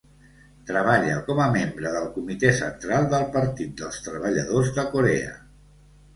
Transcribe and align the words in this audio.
Treballa 0.69 1.17
com 1.27 1.41
a 1.45 1.49
membre 1.55 1.91
del 1.97 2.07
Comitè 2.15 2.55
Central 2.61 3.07
del 3.13 3.27
Partit 3.37 3.77
dels 3.83 4.01
Treballadors 4.09 4.75
de 4.81 4.89
Corea. 4.97 5.39